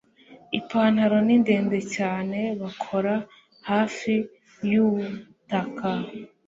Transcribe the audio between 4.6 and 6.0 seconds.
yubutaka